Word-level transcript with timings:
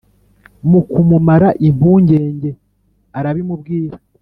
Mu 0.69 0.79
kumumara 0.91 1.49
impungenge 1.67 2.49
arabimubwira, 3.17 3.95